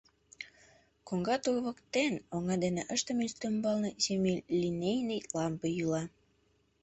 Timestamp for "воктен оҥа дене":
1.65-2.81